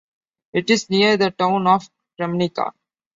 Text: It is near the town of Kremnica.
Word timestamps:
It 0.53 0.71
is 0.71 0.89
near 0.89 1.15
the 1.15 1.29
town 1.29 1.67
of 1.67 1.87
Kremnica. 2.19 2.71